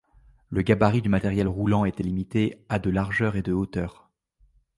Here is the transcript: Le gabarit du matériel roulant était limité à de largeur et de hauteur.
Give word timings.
Le 0.49 0.63
gabarit 0.63 1.01
du 1.03 1.09
matériel 1.09 1.47
roulant 1.47 1.85
était 1.85 2.01
limité 2.01 2.65
à 2.69 2.79
de 2.79 2.89
largeur 2.89 3.35
et 3.35 3.43
de 3.43 3.53
hauteur. 3.53 4.09